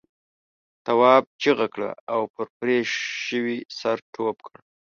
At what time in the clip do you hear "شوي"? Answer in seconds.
3.25-3.57